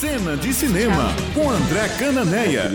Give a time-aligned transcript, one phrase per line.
[0.00, 2.70] Cena de Cinema, com André Cananeia.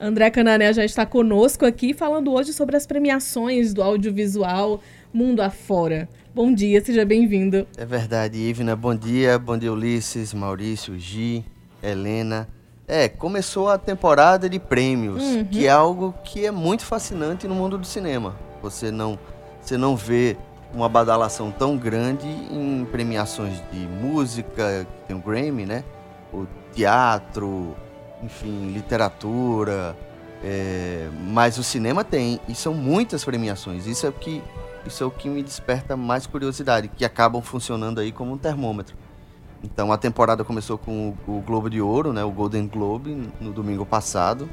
[0.00, 4.80] André Canané já está conosco aqui falando hoje sobre as premiações do audiovisual
[5.12, 6.08] mundo afora.
[6.34, 7.66] Bom dia, seja bem-vindo.
[7.76, 8.74] É verdade, Ivna.
[8.74, 11.44] Bom dia, bom dia, Ulisses, Maurício, Gi,
[11.82, 12.48] Helena.
[12.88, 15.44] É, começou a temporada de prêmios, Uhum.
[15.44, 18.34] que é algo que é muito fascinante no mundo do cinema.
[18.60, 19.16] Você não,
[19.60, 20.36] você não vê
[20.74, 25.84] uma badalação tão grande em premiações de música, que tem o Grammy, né?
[26.36, 27.74] O teatro,
[28.22, 29.96] enfim, literatura.
[30.44, 33.86] é, mas o cinema tem, e são muitas premiações.
[33.86, 34.42] Isso é o que,
[34.86, 38.94] isso é o que me desperta mais curiosidade, que acabam funcionando aí como um termômetro.
[39.62, 43.52] Então a temporada começou com o, o Globo de Ouro, né, o Golden Globe, no
[43.52, 44.48] domingo passado,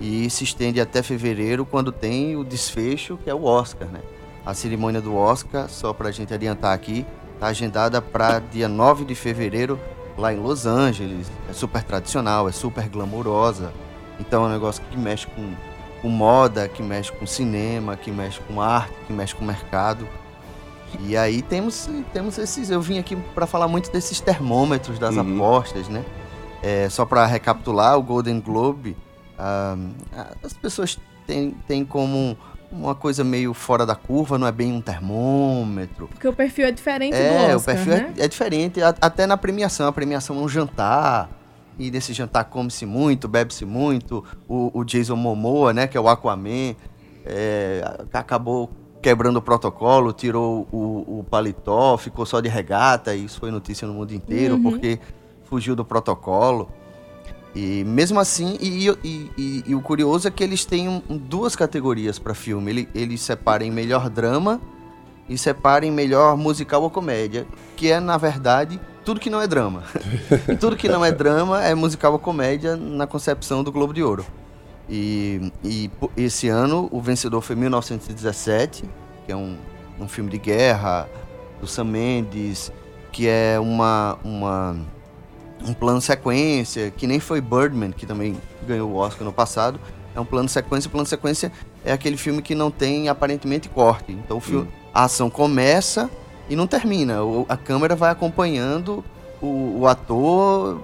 [0.00, 4.00] e se estende até fevereiro, quando tem o desfecho, que é o Oscar, né?
[4.46, 7.04] A cerimônia do Oscar, só para a gente adiantar aqui,
[7.34, 9.78] está agendada para dia 9 de fevereiro,
[10.18, 11.30] lá em Los Angeles.
[11.48, 13.72] É super tradicional, é super glamourosa.
[14.20, 15.54] Então é um negócio que mexe com,
[16.02, 20.06] com moda, que mexe com cinema, que mexe com arte, que mexe com mercado.
[21.00, 22.70] E aí temos, temos esses.
[22.70, 25.36] Eu vim aqui para falar muito desses termômetros das Uhum.
[25.36, 26.04] apostas, né?
[26.62, 28.96] É, só para recapitular, o Golden Globe,
[29.38, 29.76] ah,
[30.42, 32.36] as pessoas têm, têm como
[32.70, 36.08] uma coisa meio fora da curva, não é bem um termômetro.
[36.08, 38.14] Porque o perfil é diferente É, do o Oscar, perfil né?
[38.18, 39.86] é, é diferente, a- até na premiação.
[39.88, 41.30] A premiação é um jantar,
[41.78, 44.24] e nesse jantar come-se muito, bebe-se muito.
[44.48, 46.74] O, o Jason Momoa, né, que é o Aquaman,
[47.24, 53.38] é, acabou quebrando o protocolo, tirou o, o paletó, ficou só de regata, e isso
[53.38, 54.62] foi notícia no mundo inteiro, Uhum.
[54.62, 54.98] porque
[55.44, 56.68] fugiu do protocolo.
[57.54, 62.18] E mesmo assim, e, e- e- e o curioso é que eles têm duas categorias
[62.18, 62.70] para filme.
[62.70, 64.60] Ele, eles separam melhor drama
[65.28, 67.46] e separam melhor musical ou comédia,
[67.76, 69.82] que é, na verdade, tudo que não é drama.
[70.48, 74.02] e tudo que não é drama é musical ou comédia na concepção do Globo de
[74.02, 74.24] Ouro.
[74.88, 78.84] E, e esse ano o vencedor foi 1917,
[79.26, 79.56] que é um,
[80.00, 81.08] um filme de guerra,
[81.60, 82.72] do Sam Mendes,
[83.12, 84.76] que é uma, uma,
[85.66, 88.36] um plano sequência, que nem foi Birdman, que também
[88.66, 89.80] ganhou o Oscar no passado.
[90.14, 90.88] É um plano sequência.
[90.88, 91.52] O plano sequência
[91.84, 94.12] é aquele filme que não tem aparentemente corte.
[94.12, 96.10] Então o filme, a ação começa
[96.48, 97.22] e não termina.
[97.22, 99.04] O- a câmera vai acompanhando
[99.40, 100.80] o, o ator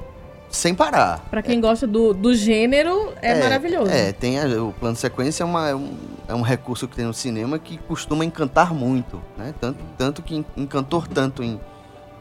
[0.50, 1.18] sem parar.
[1.30, 3.90] Pra quem gosta do, do gênero, é, maravilhoso.
[3.90, 5.94] É, tem a- o plano sequência é, uma- é um,
[6.28, 9.52] é um recurso que tem no cinema que costuma encantar muito, né?
[9.60, 11.58] Tanto, tanto que en- encantou tanto em,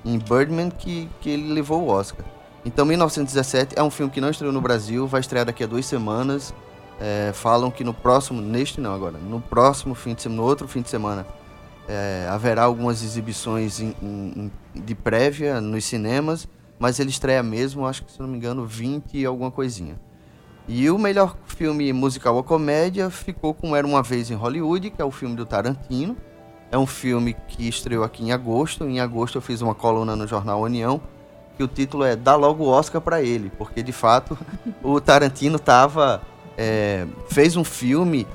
[0.04, 2.26] em Birdman que, que ele levou o Oscar.
[2.66, 5.86] Então, 1917 é um filme que não estreou no Brasil, vai estrear daqui a duas
[5.86, 6.54] semanas.
[7.00, 10.68] É, falam que no próximo, neste não agora, no próximo fim de semana, no outro
[10.68, 11.26] fim de semana,
[11.88, 16.48] é, haverá algumas exibições em- em- de prévia nos cinemas,
[16.80, 20.00] mas ele estreia mesmo, acho que se não me engano, 20 e alguma coisinha.
[20.66, 25.02] E o melhor filme musical ou comédia ficou com Era Uma Vez em Hollywood, que
[25.02, 26.16] é o filme do Tarantino.
[26.72, 28.86] É um filme que estreou aqui em agosto.
[28.86, 31.02] Em agosto eu fiz uma coluna no jornal União,
[31.58, 34.38] que o título é Dá Logo o Oscar pra ele, porque de fato
[34.84, 36.22] o Tarantino tava,
[36.58, 38.28] é, fez um filme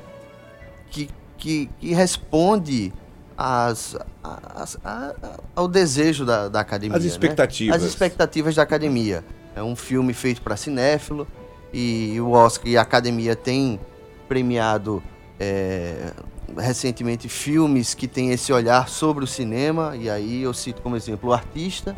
[0.91, 2.93] que, que, que responde
[3.37, 5.15] às, às- a-
[5.55, 6.97] ao desejo da, da academia.
[6.97, 7.09] As né?
[7.09, 7.77] expectativas.
[7.77, 9.25] As expectativas da academia.
[9.55, 11.27] É um filme feito para cinéfilo
[11.73, 13.81] e o Oscar e a academia tem
[14.29, 15.03] premiado
[15.41, 16.13] é,
[16.57, 19.97] recentemente filmes que têm esse olhar sobre o cinema.
[19.97, 21.97] E aí eu cito como exemplo O Artista,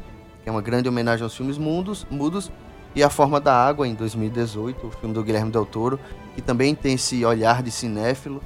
[0.51, 2.51] é uma grande homenagem aos filmes mundos, mudos,
[2.95, 5.99] e A Forma da Água, em 2018, o filme do Guilherme Del Toro,
[6.35, 8.43] que também tem esse olhar de cinéfilo.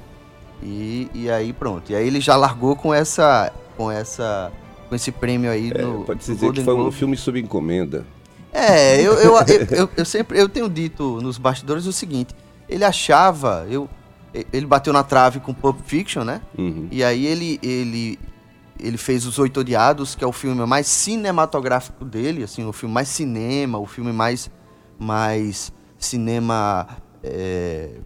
[0.61, 1.91] E, e aí pronto.
[1.91, 3.51] E aí ele já largou com essa.
[3.75, 4.51] com essa.
[4.87, 6.03] com esse prêmio aí É, no.
[6.05, 8.05] Pode-se dizer que Golden foi um filme sob encomenda.
[8.53, 12.33] É, eu, eu, eu, eu- eu sempre eu tenho dito nos bastidores o seguinte,
[12.69, 13.89] ele achava, eu
[14.53, 16.39] ele bateu na trave com Pulp Fiction, né?
[16.57, 16.87] Uhum.
[16.91, 18.17] E aí ele ele
[18.79, 22.93] ele fez Os Oito Odiados, que é o filme mais cinematográfico dele, assim, o filme
[22.93, 24.49] mais cinema, o filme mais
[24.97, 26.87] mais cinema
[27.23, 27.97] é,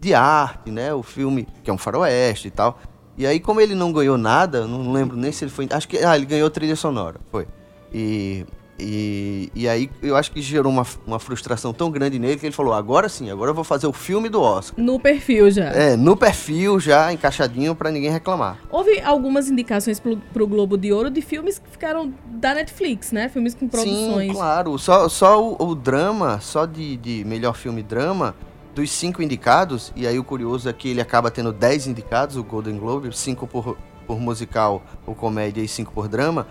[0.00, 0.92] de arte, né?
[0.94, 2.78] O filme que é um faroeste e tal.
[3.16, 5.98] E aí como ele não ganhou nada, não lembro nem se ele foi, acho que
[5.98, 7.46] ah, ele ganhou trilha sonora, foi.
[7.92, 8.44] E
[8.78, 12.54] e, e aí eu acho que gerou uma, uma frustração tão grande nele que ele
[12.54, 14.82] falou: agora sim, agora eu vou fazer o filme do Oscar.
[14.82, 15.66] No perfil já.
[15.66, 18.58] É, no perfil já encaixadinho pra ninguém reclamar.
[18.70, 23.28] Houve algumas indicações pro, pro Globo de Ouro de filmes que ficaram da Netflix, né?
[23.28, 24.28] Filmes com produções.
[24.28, 24.78] Sim, claro.
[24.78, 28.34] Só, só o, o drama, só de, de melhor filme drama,
[28.74, 32.44] dos cinco indicados, e aí o curioso é que ele acaba tendo dez indicados, o
[32.44, 33.76] Golden Globe, cinco por,
[34.06, 36.46] por musical ou comédia e cinco por drama.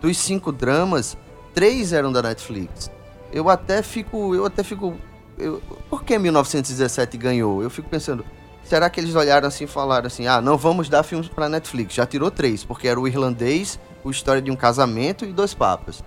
[0.00, 1.16] Dos cinco dramas,
[1.56, 2.90] três eram da Netflix.
[3.32, 4.94] eu até fico, eu até fico,
[5.38, 7.62] eu, por que 1917 ganhou?
[7.62, 8.22] Eu fico pensando,
[8.62, 11.94] será que eles olharam assim e falaram assim, ah, não vamos dar filmes para Netflix?
[11.94, 16.04] Já tirou três, porque era o irlandês, o História de um Casamento e Dois Papas.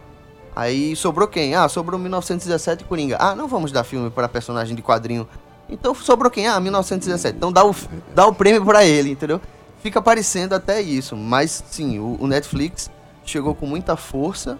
[0.55, 1.55] Aí sobrou quem?
[1.55, 3.17] Ah, sobrou 1917 e Coringa.
[3.19, 5.27] Ah, não vamos dar filme para personagem de quadrinho.
[5.67, 6.47] Então sobrou quem?
[6.47, 7.37] Ah, 1917.
[7.37, 7.75] Então dá o,
[8.13, 9.41] dá o prêmio para ele, entendeu?
[9.81, 11.15] Fica parecendo até isso.
[11.15, 12.91] Mas sim, o, o Netflix
[13.25, 14.59] chegou com muita força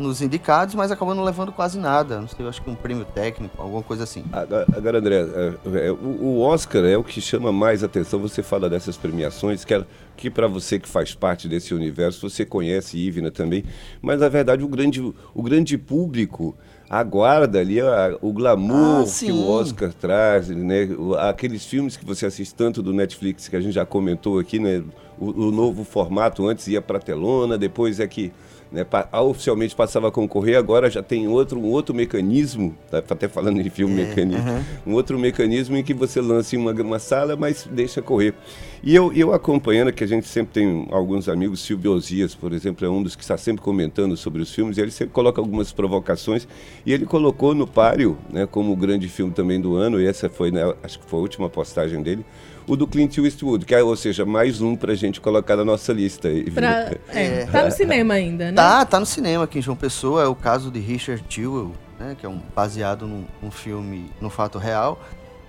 [0.00, 2.20] nos indicados, mas acabou não levando quase nada.
[2.20, 4.24] Não sei, acho que um prêmio técnico, alguma coisa assim.
[4.32, 8.18] Agora, agora André, é, é, o Oscar é o que chama mais atenção.
[8.20, 9.84] Você fala dessas premiações, que,
[10.16, 13.64] que para você que faz parte desse universo, você conhece Ivna também,
[14.00, 16.56] mas na verdade o grande, o grande público
[16.90, 20.88] aguarda ali a, o glamour ah, que o Oscar traz, né?
[21.20, 24.82] Aqueles filmes que você assiste tanto do Netflix, que a gente já comentou aqui, né?
[25.16, 28.32] O, o novo formato antes ia para telona, depois é que
[28.70, 33.28] né, oficialmente passava a concorrer, agora já tem outro, um outro mecanismo, tá, tá até
[33.28, 36.98] falando de filme é, mecanismo, um outro mecanismo em que você lança em uma, uma
[36.98, 38.34] sala, mas deixa correr.
[38.82, 42.86] E eu, eu acompanhando, que a gente sempre tem alguns amigos, Silvio Osias, por exemplo,
[42.86, 45.72] é um dos que está sempre comentando sobre os filmes, e ele sempre coloca algumas
[45.72, 46.46] provocações,
[46.86, 50.28] e ele colocou no Páreo, né, como o grande filme também do ano, e essa
[50.28, 52.24] foi, né, acho que foi a última postagem dele,
[52.70, 55.92] o do Clint Eastwood, que é, ou seja, mais um pra gente colocar na nossa
[55.92, 56.28] lista.
[56.54, 58.52] Pra, é, tá no cinema ainda, né?
[58.52, 62.16] Tá, tá no cinema aqui em João Pessoa, é o caso de Richard Jewell, né,
[62.16, 65.00] que é um, baseado num, num filme, no fato real.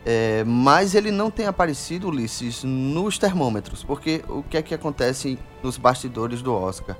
[0.04, 5.38] É, mas ele não tem aparecido, Ulisses, nos termômetros, porque o que é que acontece
[5.62, 6.98] nos bastidores do Oscar?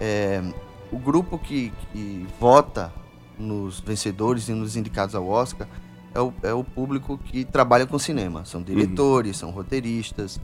[0.00, 0.42] É,
[0.90, 2.92] o grupo que, que vota
[3.38, 5.68] nos vencedores e nos indicados ao Oscar
[6.14, 8.44] é o, é o público que trabalha com cinema.
[8.44, 9.48] São diretores, uhum.
[9.48, 10.40] são roteiristas,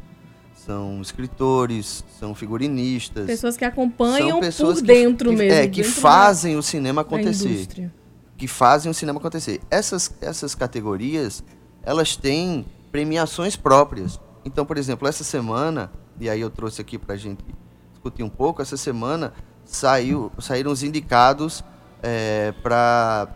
[0.54, 3.26] são escritores, são figurinistas.
[3.26, 5.58] Pessoas que acompanham pessoas por dentro que, mesmo.
[5.60, 7.90] É, que fazem da, o cinema acontecer.
[8.36, 9.60] Que fazem o cinema acontecer.
[9.70, 11.42] Essas, essas categorias,
[11.82, 14.20] elas têm premiações próprias.
[14.44, 15.90] Então, por exemplo, essa semana,
[16.20, 17.44] e aí eu trouxe aqui pra gente
[17.90, 19.32] discutir um pouco, essa semana
[19.64, 21.64] saiu, saíram os indicados
[22.02, 23.28] é, para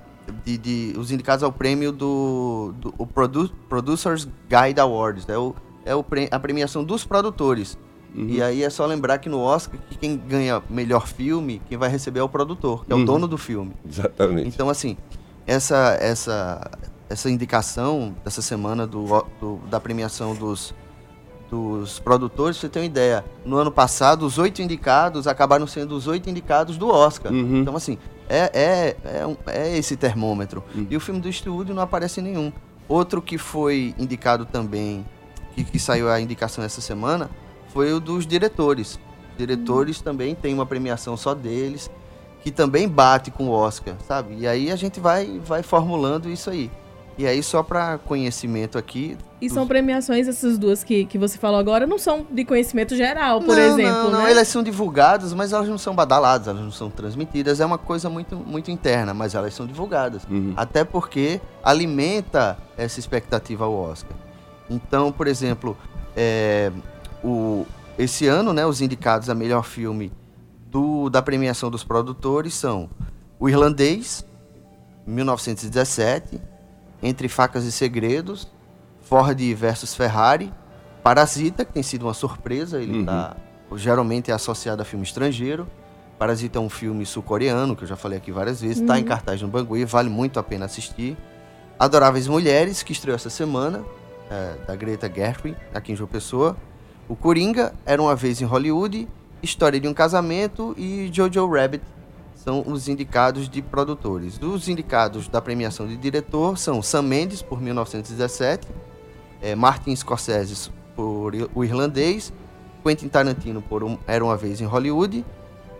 [0.45, 5.55] de, de, os indicados ao prêmio do, do o Produ Producers Guide Awards, é, o,
[5.85, 7.79] é o, a premiação dos produtores.
[8.15, 8.29] Uhum.
[8.29, 11.89] E aí é só lembrar que no Oscar, que quem ganha melhor filme, quem vai
[11.89, 13.03] receber é o produtor, que é uhum.
[13.03, 13.73] o dono do filme.
[13.89, 14.49] Exatamente.
[14.49, 14.97] Então, assim,
[15.47, 16.71] essa, essa,
[17.09, 19.07] essa indicação dessa semana do,
[19.41, 20.75] do, da premiação dos,
[21.51, 23.25] dos produtores, você tem uma ideia.
[23.45, 27.33] No ano passado, os oito indicados acabaram sendo os oito indicados do Oscar.
[27.33, 27.61] Uhum.
[27.61, 27.99] Então, assim,
[28.33, 30.65] é, é, é, um, é esse termômetro.
[30.75, 30.87] Uhum.
[30.89, 32.51] E o filme do estúdio não aparece nenhum.
[32.89, 35.05] Outro que foi indicado também,
[35.55, 37.31] que, que saiu a indicação essa semana,
[37.69, 38.99] foi o dos diretores.
[39.37, 40.05] Diretores uhum.
[40.05, 41.91] também tem uma premiação só deles,
[42.43, 44.37] que também bate com o Oscar, sabe?
[44.39, 46.71] E aí a gente vai, vai formulando isso aí.
[47.19, 49.17] E aí, só para conhecimento aqui.
[49.41, 53.41] E são premiações, essas duas que, que você falou agora, não são de conhecimento geral,
[53.41, 54.05] por não, exemplo.
[54.05, 54.31] Não, não, né?
[54.31, 57.61] elas são divulgadas, mas elas não são badaladas, elas não são transmitidas.
[57.61, 60.23] É uma coisa muito, muito interna, mas elas são divulgadas.
[60.31, 60.55] Uhum.
[60.57, 64.17] Até porque alimenta essa expectativa ao Oscar.
[64.71, 65.77] Então, por exemplo,
[66.17, 66.71] é,
[67.23, 67.67] o,
[67.99, 70.13] esse ano, né, os indicados a melhor filme
[70.71, 72.89] do, da premiação dos produtores são
[73.39, 74.25] O Irlandês,
[75.07, 76.52] 1917.
[77.03, 78.49] Entre Facas e Segredos,
[79.01, 80.53] Ford versus Ferrari,
[81.03, 83.05] Parasita, que tem sido uma surpresa, ele uhum.
[83.05, 83.37] tá,
[83.75, 85.67] geralmente é associado a filme estrangeiro.
[86.19, 89.01] Parasita é um filme sul-coreano, que eu já falei aqui várias vezes, está uhum.
[89.01, 91.17] em cartaz no Bangui, vale muito a pena assistir.
[91.79, 93.83] Adoráveis Mulheres, que estreou essa semana,
[94.31, 96.57] é, da Greta Gerwig, aqui em João Pessoa.
[97.09, 99.09] O Coringa, Era Uma Vez em Hollywood,
[99.43, 101.85] História de um Casamento e Jojo Rabbit,
[102.45, 104.39] são os indicados de produtores.
[104.43, 108.67] Os indicados da premiação de diretor são Sam Mendes, por 1917,
[109.41, 112.33] é, Martin Scorsese, por O Irlandês,
[112.83, 115.25] Quentin Tarantino, por um, Era Uma Vez em Hollywood,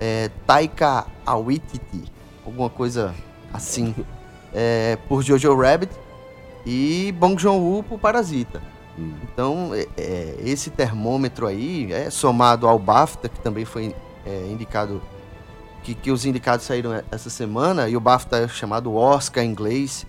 [0.01, 2.05] é, Taika Waititi,
[2.47, 3.13] alguma coisa
[3.53, 3.93] assim,
[4.55, 5.93] é, por Jojo Rabbit,
[6.65, 8.63] e Bong Joon-ho por Parasita.
[8.97, 9.15] Hum.
[9.25, 13.93] Então, é, é, esse termômetro aí, é somado ao BAFTA, que também foi
[14.25, 15.03] é, indicado
[15.83, 20.07] que, que os indicados saíram essa semana, e o BAFTA é chamado Oscar em inglês,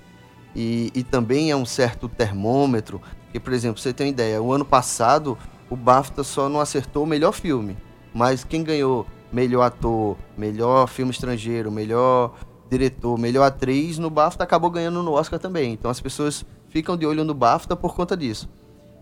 [0.56, 3.02] e, e também é um certo termômetro.
[3.32, 5.38] Que, por exemplo, você tem uma ideia, o ano passado
[5.70, 7.76] o BAFTA só não acertou o melhor filme,
[8.14, 12.36] mas quem ganhou melhor ator, melhor filme estrangeiro, melhor
[12.70, 15.74] diretor, melhor atriz no BAFTA acabou ganhando no Oscar também.
[15.74, 18.48] Então as pessoas ficam de olho no BAFTA por conta disso.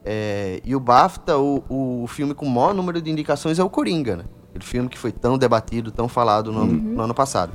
[0.06, 3.70] É, e o BAFTA, o, o filme com o maior número de indicações é o
[3.70, 4.24] Coringa, né?
[4.52, 6.68] Aquele filme que foi tão debatido, tão falado no, uhum.
[6.68, 7.52] no ano passado.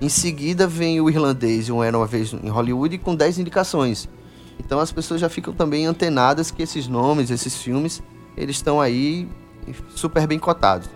[0.00, 4.08] Em seguida vem o irlandês e um Era Uma Vez em Hollywood com 10 indicações.
[4.58, 8.02] Então as pessoas já ficam também antenadas que esses nomes, esses filmes,
[8.36, 9.28] eles estão aí
[9.94, 10.88] super bem cotados.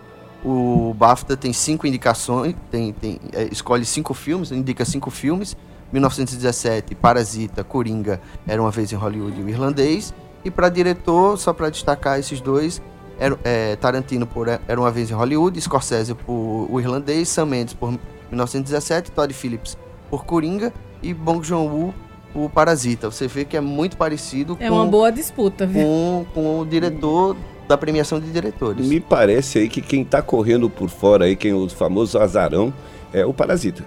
[0.45, 5.57] O BAFTA tem cinco indicações, tem, tem, é, escolhe cinco filmes, indica cinco filmes.
[5.91, 10.13] 1917, Parasita, Coringa, Era Uma Vez em Hollywood e o Irlandês.
[10.45, 12.81] E para diretor, só para destacar esses dois,
[13.19, 17.75] era, é, Tarantino por Era Uma Vez em Hollywood, Scorsese por O Irlandês, Sam Mendes
[17.75, 17.91] por
[18.31, 19.77] 1917, Todd Phillips
[20.11, 20.73] por Coringa
[21.03, 21.95] e Bong Joon-ho
[22.33, 23.11] por Parasita.
[23.11, 24.75] Você vê que é muito parecido é com...
[24.75, 25.83] uma boa disputa, viu?
[25.83, 28.87] Com, com o diretor da premiação de diretores.
[28.87, 32.73] Me parece aí que quem está correndo por fora aí, quem o famoso azarão,
[33.13, 33.85] é o Parasita.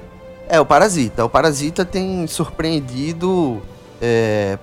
[0.47, 1.25] É, o Parasita.
[1.25, 3.61] O Parasita tem surpreendido
[4.01, 4.59] é,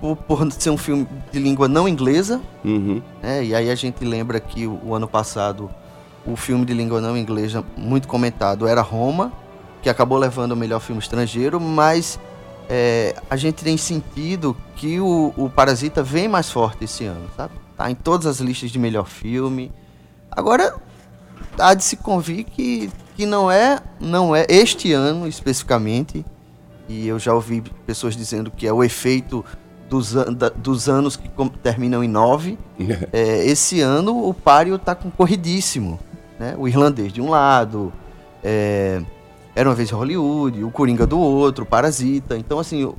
[0.00, 2.40] por, por, ser um filme de língua não inglesa.
[2.64, 3.02] Uhum.
[3.22, 3.44] Né?
[3.44, 5.70] E aí a gente lembra que o, o, ano passado
[6.26, 9.32] o filme de língua não inglesa muito comentado era Roma,
[9.82, 12.18] que acabou levando o melhor filme estrangeiro, mas
[12.68, 17.54] é, a gente tem sentido que o, o Parasita vem mais forte esse ano, sabe?
[17.76, 19.72] Tá em todas as listas de melhor filme.
[20.30, 20.74] Agora,
[21.58, 26.24] há de se convir que, que não é não é este ano especificamente
[26.88, 29.44] e eu já ouvi pessoas dizendo que é o efeito
[29.90, 30.14] dos,
[30.56, 31.28] dos anos que
[31.62, 32.56] terminam em nove.
[33.12, 35.98] é, esse ano o páreo está concorridíssimo.
[36.38, 36.54] Né?
[36.56, 37.92] O irlandês de um lado,
[38.42, 39.02] é,
[39.54, 42.38] Era uma vez em Hollywood, o Coringa do outro, o Parasita.
[42.38, 42.90] Então, assim,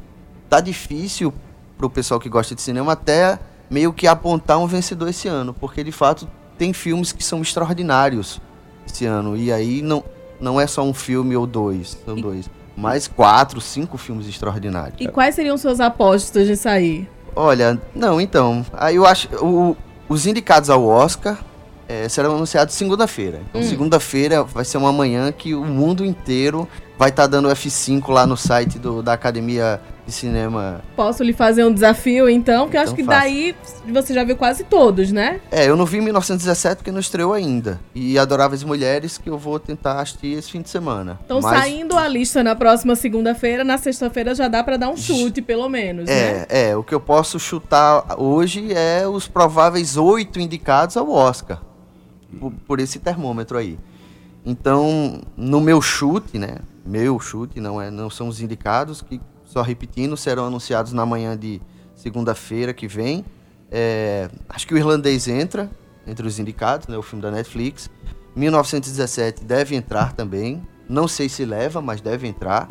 [0.50, 1.34] tá difícil
[1.78, 5.54] para o pessoal que gosta de cinema até meio que apontar um vencedor esse ano,
[5.54, 8.42] porque de fato tem filmes que são extraordinários
[8.86, 9.36] esse ano.
[9.38, 10.04] E aí não,
[10.40, 12.50] não é só um filme ou dois, são dois
[12.82, 15.00] mais quatro, cinco filmes extraordinários.
[15.00, 17.08] E quais seriam suas apostas de sair?
[17.36, 18.66] Olha, não, então.
[18.74, 19.28] Aí eu acho.
[19.36, 19.78] O,
[20.10, 21.38] os indicados ao Oscar
[21.88, 23.40] é, serão anunciados segunda-feira.
[23.50, 23.64] Então, hum.
[23.64, 28.26] segunda-feira vai ser uma manhã que o mundo inteiro vai estar tá dando F5 lá
[28.26, 30.82] no site do, da Academia de Cinema.
[30.96, 32.66] Posso lhe fazer um desafio então?
[32.66, 33.20] Porque então eu acho que faça.
[33.20, 33.56] daí
[33.88, 35.40] você já viu quase todos, né?
[35.52, 37.80] É, eu não vi 1917 porque não estreou ainda.
[37.94, 41.20] E Adoráveis Mulheres que eu vou tentar assistir esse fim de semana.
[41.26, 41.60] Então Mas...
[41.60, 45.68] saindo a lista na próxima segunda-feira, na sexta-feira já dá para dar um chute pelo
[45.70, 46.46] menos, é, né?
[46.50, 51.62] É, o que eu posso chutar hoje é os prováveis oito indicados ao Oscar.
[52.40, 53.78] Por, por esse termômetro aí.
[54.46, 56.58] Então, no meu chute, né?
[56.86, 61.38] Meu chute, não é, não são os indicados que só repetindo, serão anunciados na manhã
[61.38, 61.62] de
[61.94, 63.26] segunda-feira que vem.
[63.70, 65.70] É, acho que o irlandês entra
[66.08, 67.90] entre os indicados, né, o filme da Netflix.
[68.34, 70.66] 1917 deve entrar também.
[70.88, 72.70] Não sei se leva, mas deve entrar.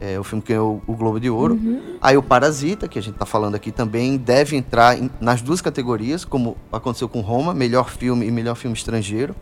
[0.00, 1.54] É, o filme que ganhou o Globo de Ouro.
[1.54, 1.96] Uhum.
[2.00, 5.60] Aí o Parasita, que a gente está falando aqui também, deve entrar em, nas duas
[5.60, 9.36] categorias, como aconteceu com Roma, melhor filme e melhor filme estrangeiro.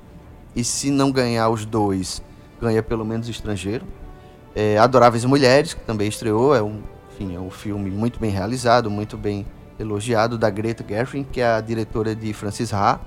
[0.54, 2.22] E se não ganhar os dois,
[2.60, 3.86] ganha pelo menos estrangeiro.
[4.54, 6.80] É, Adoráveis Mulheres, que também estreou, é um,
[7.12, 9.46] enfim, é um filme muito bem realizado, muito bem
[9.78, 13.00] elogiado, da Greta Gerwig, que é a diretora de Francis Ha.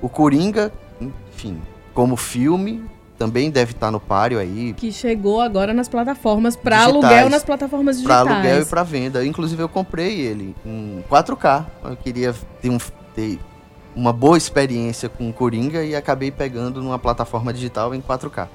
[0.00, 1.60] O Coringa, enfim,
[1.94, 2.84] como filme,
[3.18, 4.74] também deve estar no páreo aí.
[4.74, 8.22] Que chegou agora nas plataformas, para aluguel nas plataformas digitais.
[8.22, 9.24] Para aluguel e para venda.
[9.24, 11.64] Inclusive eu comprei ele em 4K.
[11.84, 12.78] Eu queria ter, um,
[13.14, 13.38] ter
[13.94, 18.48] uma boa experiência com o Coringa e acabei pegando numa plataforma digital em 4K.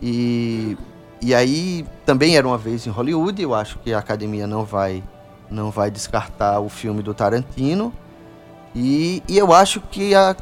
[0.00, 0.76] E
[1.20, 5.02] e aí também era uma vez em Hollywood, eu acho que a academia não vai
[5.50, 7.92] não vai descartar o filme do Tarantino.
[8.74, 10.36] E, e eu acho que a,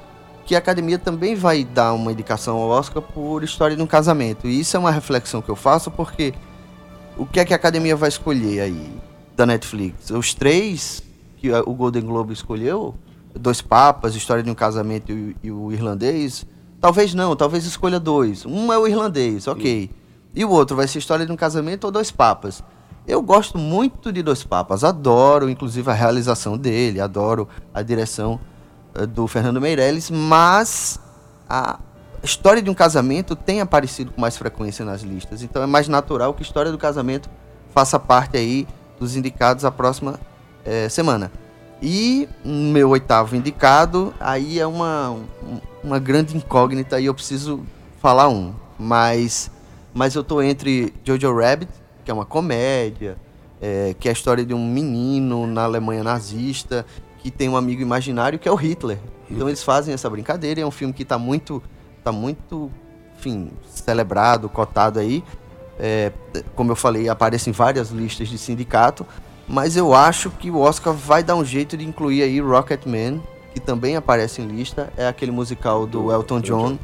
[0.44, 4.46] que a academia também vai dar uma indicação ao Oscar por História de um Casamento.
[4.48, 6.34] E isso é uma reflexão que eu faço porque
[7.16, 8.92] o que é que a academia vai escolher aí
[9.36, 10.10] da Netflix?
[10.10, 11.02] Os três
[11.36, 12.94] que o Golden Globe escolheu,
[13.38, 16.46] Dois Papas, História de um Casamento e, e o Irlandês,
[16.80, 18.44] talvez não, talvez escolha dois.
[18.46, 19.90] Um é o irlandês, ok.
[20.34, 22.62] E o outro vai ser História de um Casamento ou Dois Papas.
[23.06, 28.40] Eu gosto muito de Dois Papas, adoro inclusive a realização dele, adoro a direção
[28.98, 30.98] uh, do Fernando Meirelles, mas
[31.48, 31.78] a
[32.22, 36.32] História de um Casamento tem aparecido com mais frequência nas listas, então é mais natural
[36.32, 37.28] que História do Casamento
[37.74, 38.66] faça parte aí
[38.98, 40.18] dos indicados a próxima
[40.64, 41.30] eh, semana.
[41.82, 45.18] E meu oitavo indicado, aí é uma,
[45.82, 47.60] uma grande incógnita e eu preciso
[48.00, 49.50] falar um, mas
[49.94, 51.72] mas eu tô entre Jojo Rabbit,
[52.04, 53.16] que é uma comédia,
[53.62, 56.84] é, que é a história de um menino na Alemanha nazista
[57.20, 58.98] que tem um amigo imaginário que é o Hitler.
[59.30, 61.62] Então eles fazem essa brincadeira, é um filme que está muito,
[62.02, 62.70] tá muito,
[63.16, 65.24] enfim, celebrado, cotado aí.
[65.78, 66.12] É,
[66.54, 69.06] como eu falei, aparece em várias listas de sindicato,
[69.48, 73.22] mas eu acho que o Oscar vai dar um jeito de incluir aí Rocketman,
[73.54, 76.78] que também aparece em lista, é aquele musical do Elton John,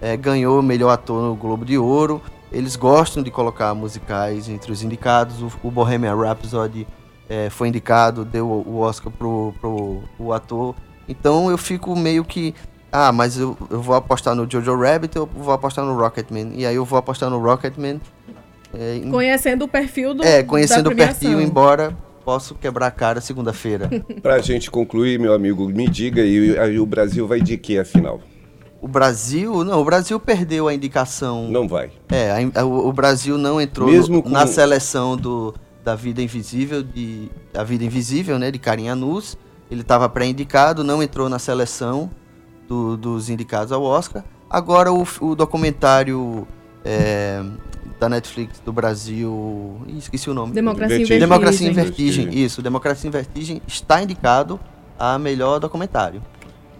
[0.00, 2.20] é, ganhou melhor ator no Globo de Ouro,
[2.54, 5.42] eles gostam de colocar musicais entre os indicados.
[5.42, 6.86] O, o Bohemian Rhapsody
[7.28, 10.74] é, foi indicado, deu o Oscar pro, pro, pro ator.
[11.08, 12.54] Então eu fico meio que
[12.96, 16.52] ah, mas eu, eu vou apostar no Jojo Rabbit ou vou apostar no Rocketman.
[16.54, 18.00] E aí eu vou apostar no Rocketman.
[18.72, 23.88] É, conhecendo o perfil do É, conhecendo o perfil, embora posso quebrar a cara segunda-feira.
[24.22, 28.20] Pra gente concluir, meu amigo, me diga aí, aí o Brasil vai de que afinal?
[28.84, 31.48] O Brasil, não, o Brasil perdeu a indicação.
[31.48, 31.90] Não vai.
[32.10, 34.28] É, a, a, o Brasil não entrou Mesmo com...
[34.28, 39.38] na seleção do, da Vida Invisível, de, da Vida Invisível, né, de Carinha Nus.
[39.70, 42.10] Ele estava pré-indicado, não entrou na seleção
[42.68, 44.22] do, dos indicados ao Oscar.
[44.50, 46.46] Agora o, o documentário
[46.84, 47.42] é,
[47.98, 49.80] da Netflix do Brasil.
[49.96, 50.52] esqueci o nome.
[50.52, 51.20] Democracia em Vertigem.
[51.20, 52.38] Democracia em Vertigem.
[52.38, 54.60] Isso, Democracia em Vertigem está indicado
[54.98, 56.22] a melhor documentário.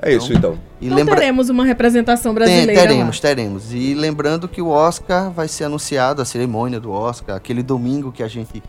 [0.04, 0.58] É isso então.
[0.80, 1.16] E então lembra...
[1.16, 2.74] teremos uma representação brasileira.
[2.74, 3.22] Tem, teremos, lá.
[3.22, 3.72] teremos.
[3.72, 8.22] E lembrando que o Oscar vai ser anunciado, a cerimônia do Oscar, aquele domingo que
[8.22, 8.62] a gente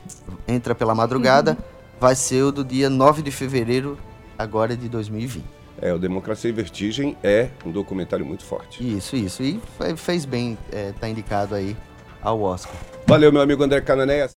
[0.47, 1.57] entra pela madrugada, uhum.
[1.99, 3.97] vai ser o do dia 9 de fevereiro,
[4.37, 5.43] agora de 2020.
[5.81, 8.81] É, o Democracia em Vertigem é um documentário muito forte.
[8.81, 9.43] Isso, isso.
[9.43, 9.59] E
[9.97, 11.75] fez bem estar é, tá indicado aí
[12.21, 12.73] ao Oscar.
[13.05, 14.27] Valeu, meu amigo André Cananéia.